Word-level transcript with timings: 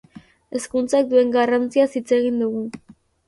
Hezkuntzak 0.59 1.11
duen 1.11 1.35
garrantziaz 1.35 1.87
hitz 1.99 2.05
egin 2.19 2.43
dugu. 2.45 2.65